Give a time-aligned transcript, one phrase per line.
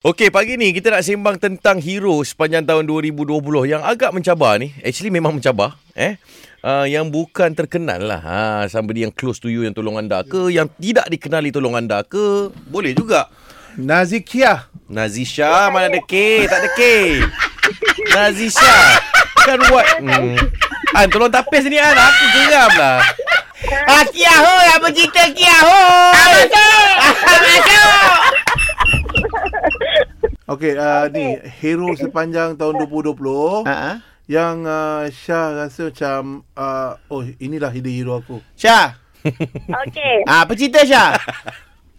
[0.00, 3.36] Okey, pagi ni kita nak sembang tentang hero sepanjang tahun 2020
[3.68, 4.72] yang agak mencabar ni.
[4.80, 5.76] Actually memang mencabar.
[5.92, 6.16] Eh?
[6.64, 8.16] Uh, yang bukan terkenal lah.
[8.24, 8.40] Ha,
[8.72, 10.48] somebody yang close to you yang tolong anda ke.
[10.48, 12.48] Yang tidak dikenali tolong anda ke.
[12.72, 13.28] Boleh juga.
[13.76, 14.72] Nazikia.
[14.88, 16.48] Nazisha, mana ada K?
[16.48, 16.82] Tak ada K.
[18.16, 19.04] Nazisha.
[19.44, 19.84] Kan buat...
[20.00, 20.40] Hmm.
[20.96, 21.92] An, tolong tapis ni An.
[21.92, 23.04] Aku geram lah.
[23.84, 25.80] Ah, Kia Ho, apa cerita Kia Ho?
[30.50, 34.02] Okey, uh, ni hero sepanjang tahun 2020 Ha?
[34.26, 38.42] yang uh, Syah rasa macam uh, oh inilah ide hero aku.
[38.58, 38.98] Syah.
[39.86, 40.16] Okey.
[40.30, 41.14] Ah, apa cerita Syah?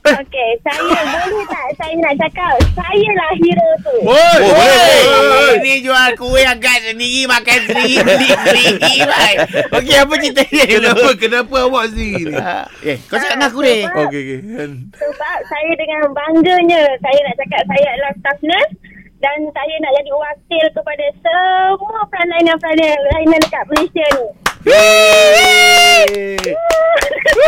[0.00, 3.94] Okey, saya boleh tak saya nak cakap saya lah hero tu.
[4.02, 5.52] Oi, Oh, boleh, boleh.
[5.62, 8.94] Ini jual kuih agak sendiri, makan sendiri, beli sendiri.
[9.02, 9.34] bhai.
[9.72, 10.64] Okey, apa cerita dia?
[10.68, 12.34] Kenapa kenapa awak sendiri ni?
[12.34, 13.76] Ah, Eh, kau cakap dengan aku ni.
[13.84, 14.38] Okey okey.
[14.52, 14.70] Kan.
[14.92, 18.74] Sebab saya dengan bangganya saya nak cakap saya adalah staff nurse
[19.20, 24.26] dan saya nak jadi wakil kepada semua frontliner-frontliner dekat Malaysia ni.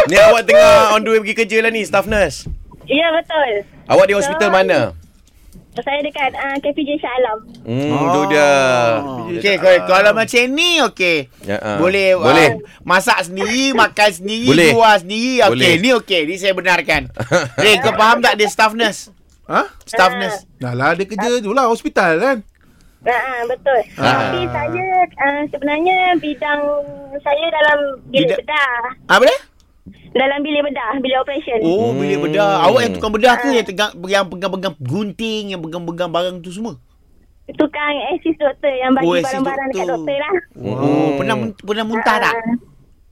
[0.08, 2.45] Ni awak tengah on the way pergi kerja lah ni, staff nurse.
[2.84, 3.64] Ya betul.
[3.86, 4.78] Awak di hospital mana?
[5.75, 7.39] Saya dekat uh, KPJ Shah Alam.
[7.65, 8.51] Hmm, tu dia.
[9.33, 11.33] Okey, kalau, kalau macam ni okey.
[11.42, 11.77] Ya, ah.
[11.77, 12.48] Boleh Boleh.
[12.51, 15.01] ah, masak sendiri, makan sendiri, Boleh.
[15.01, 15.41] sendiri.
[15.48, 16.20] Okey, ni okey.
[16.25, 17.09] Ni saya benarkan.
[17.56, 19.09] Ray, kau faham tak dia staff nurse?
[19.45, 19.64] Ha?
[19.83, 20.19] Staff Ah.
[20.19, 20.45] nurse.
[20.56, 22.39] Dah lah dia kerja tu lah hospital kan.
[23.03, 23.81] Ha, betul.
[23.97, 24.29] Ah.
[24.29, 24.86] Tapi saya
[25.19, 26.61] uh, sebenarnya bidang
[27.19, 28.77] saya dalam bilik Bidang- bedah.
[29.09, 29.39] Apa dia?
[30.12, 31.58] Dalam bilik bedah, bilik operation.
[31.61, 31.98] Oh, Hmm.
[31.98, 32.64] bilik bedah.
[32.64, 36.78] Awak yang tukang bedah ke yang tegang yang pegang-pegang gunting, yang pegang-pegang barang tu semua?
[37.52, 39.98] Tukang assist doktor yang bagi Oh, barang-barang dekat doktor.
[39.98, 40.33] doktor lah.
[40.78, 42.34] Oh, pernah mun- pernah muntah tak?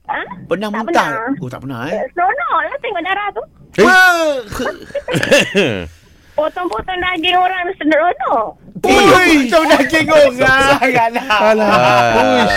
[0.07, 0.19] Ha?
[0.45, 1.07] Pernah tak muntah?
[1.07, 1.37] pernah.
[1.37, 1.93] Oh, tak pernah eh.
[1.93, 3.43] Eh, Seronok lah tengok darah tu.
[6.31, 8.45] Potong-potong daging orang seronok.
[8.81, 10.79] Ui, macam daging orang.
[11.27, 11.69] Alah.
[11.69, 12.47] Ah.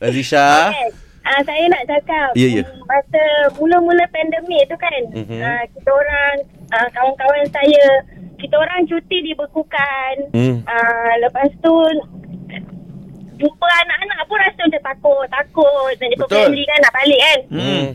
[0.00, 0.72] Nazisha.
[0.72, 0.88] Okay.
[1.20, 2.64] Uh, saya nak cakap ya.
[2.64, 3.22] mm, Masa
[3.54, 5.36] mula-mula pandemik tu kan Mhm.
[5.38, 6.34] uh, Kita orang
[6.70, 7.84] uh, Kawan-kawan saya
[8.34, 10.64] Kita orang cuti dibekukan Hmm.
[10.64, 11.74] uh, Lepas tu
[13.36, 17.86] Jumpa anak-anak pun rasa macam takut Takut Dan jumpa family kan nak balik kan Hmm.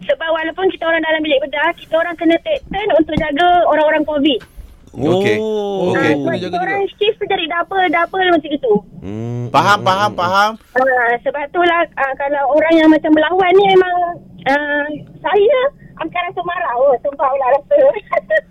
[0.00, 4.02] Sebab walaupun kita orang dalam bilik bedah Kita orang kena take turn untuk jaga orang-orang
[4.04, 4.40] COVID
[4.90, 5.36] Okey.
[5.38, 5.94] Oh.
[5.94, 6.12] Okey.
[6.18, 6.94] Ah, kita orang juga.
[6.98, 9.42] shift tu jadi double-double macam itu Hmm.
[9.48, 10.50] Faham, faham, faham.
[10.74, 13.96] Uh, sebab itulah uh, kalau orang yang macam melawan ni memang
[14.44, 14.86] uh,
[15.18, 15.58] saya
[15.96, 16.72] akan rasa marah.
[16.76, 17.78] Oh, sumpah lah rasa.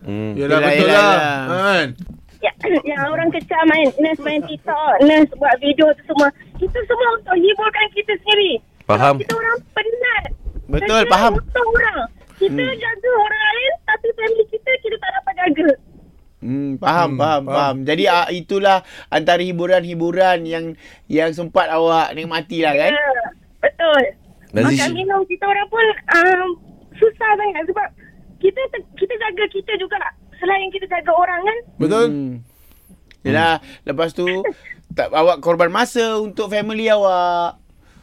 [0.03, 0.31] Hmm.
[0.33, 1.11] Yalah Yelah, betul yelah, lah.
[1.11, 1.45] yelah.
[1.49, 1.87] Kan.
[2.39, 2.51] ya,
[2.89, 6.29] yang orang kecam main, nurse main TikTok, nurse buat video tu semua.
[6.55, 8.51] Itu semua untuk hiburkan kita sendiri.
[8.83, 9.15] Faham.
[9.19, 10.23] Kita orang penat.
[10.67, 11.33] Betul, faham.
[11.35, 12.07] Untuk orang.
[12.35, 12.79] Kita Hmm.
[12.79, 15.69] jaga orang lain tapi family kita kita tak dapat jaga.
[16.49, 17.43] Hmm, faham, Hmm, faham, faham.
[17.45, 17.75] faham.
[17.85, 18.77] Jadi ah, itulah
[19.07, 20.65] antara hiburan-hiburan yang
[21.05, 22.89] yang sempat awak nikmati lah kan?
[22.89, 23.09] Ya,
[23.61, 24.01] betul.
[24.49, 26.49] Nazish- Makan minum kita orang pun um,
[26.91, 27.87] susah sangat sebab
[28.39, 28.57] kita
[28.97, 30.01] kita jaga kita juga.
[30.35, 31.57] Selain kita jaga orang kan.
[31.77, 32.05] Betul?
[32.09, 32.33] Hmm.
[33.21, 34.25] Yelah, lepas tu
[34.89, 37.58] tak awak korban masa untuk family awak.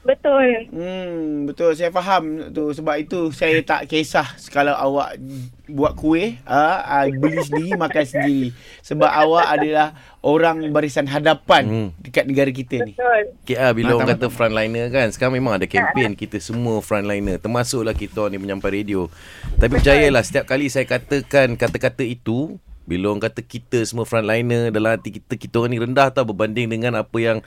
[0.07, 0.71] Betul.
[0.71, 5.19] Hmm, betul saya faham tu sebab itu saya tak kisah kalau awak
[5.67, 8.55] buat kuih, ah, ah, beli sendiri makan sendiri.
[8.81, 9.89] Sebab awak adalah
[10.21, 11.89] orang barisan hadapan Hmm.
[11.99, 12.95] dekat negara kita ni.
[12.95, 13.21] Betul.
[13.45, 17.39] KL bila Ah, orang tak- kata frontliner kan Sekarang memang ada kempen Kita semua frontliner
[17.39, 19.07] Termasuklah kita orang ni penyampai radio
[19.55, 24.91] Tapi percayalah Setiap kali saya katakan Kata-kata itu Bila orang kata kita semua frontliner Dalam
[24.93, 27.39] hati kita Kita orang ni rendah tau Berbanding dengan apa yang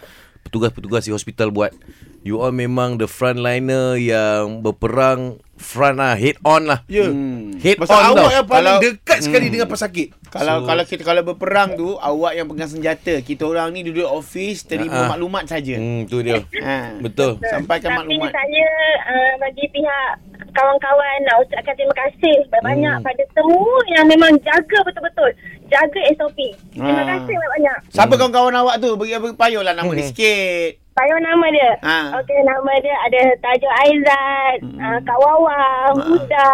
[0.42, 1.72] Petugas-petugas di hospital buat
[2.20, 5.22] You all memang the frontliner Yang berperang
[5.56, 7.06] Front lah Head on lah Ya.
[7.06, 7.52] Hmm.
[7.58, 10.08] Head Pasal on awak tau yang paling Kalau- dekat sekali dengan pesakit.
[10.26, 13.20] Kalau So- kalau kita kalau berperang tu awak yang pegang senjata.
[13.20, 15.08] Kita orang ni duduk office terima ah.
[15.10, 15.76] maklumat saja.
[15.76, 16.96] Hmm tu dia Ha.
[16.98, 18.32] Betul Sampaikan Tapi maklumat.
[18.32, 18.68] saya
[19.06, 20.10] uh, bagi pihak
[20.50, 23.06] kawan-kawan nak ucapkan terima kasih banyak-banyak Hmm.
[23.06, 25.30] pada semua yang memang jaga betul-betul.
[25.70, 26.38] Jaga SOP.
[26.70, 27.06] Terima Ah.
[27.08, 27.78] kasih banyak-banyak.
[27.90, 28.94] Siapa kawan-kawan awak tu?
[28.94, 30.10] Bagi bagi payuhlah nama dia Hmm.
[30.10, 30.70] sikit.
[30.92, 31.72] Saya nama dia.
[31.80, 32.20] Ah.
[32.20, 34.84] Okey, nama dia ada Tajuk Aizat, Mm-mm.
[34.84, 35.60] uh, Kak Wawa,
[35.96, 36.50] Huda,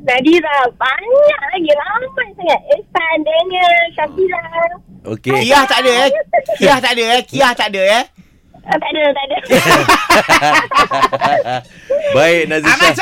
[0.00, 0.58] Nadira.
[0.72, 1.70] Banyak lagi.
[1.74, 2.60] Ramai sangat.
[2.70, 4.42] Ehsan, Daniel, Syafila.
[5.08, 6.10] Okay Kiah tak ada eh?
[6.54, 7.20] Kiah tak ada eh?
[7.24, 8.04] Kiah tak ada eh?
[8.68, 9.36] Tak ada, tak ada.
[12.14, 12.92] Baik Nazisha.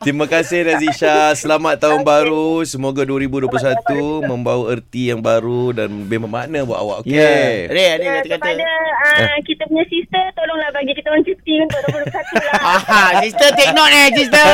[0.00, 1.34] Terima kasih Nazisha.
[1.36, 2.64] Selamat tahun baru.
[2.64, 6.96] Semoga 2021 membawa erti yang baru dan lebih bermakna buat awak.
[7.04, 7.14] Okey.
[7.14, 7.68] Ya.
[7.68, 8.40] Ray, ada Ya, kata-kata.
[8.40, 8.68] kepada
[9.06, 12.54] uh, kita punya sister, tolonglah bagi kita orang cuti untuk 2021 lah.
[12.76, 14.48] Aha, sister take note eh, sister.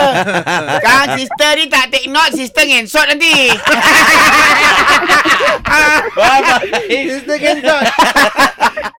[0.77, 3.33] Sekarang sister ni tak take note, sister ngensot nanti.
[6.17, 6.91] Bye-bye.
[6.91, 7.85] Sister ngensot.